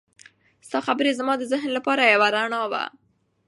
ستا 0.67 0.79
خبرې 0.87 1.11
زما 1.19 1.33
د 1.37 1.43
ذهن 1.51 1.69
لپاره 1.77 2.01
یو 2.11 2.23
رڼا 2.35 2.61
وه. 2.71 2.83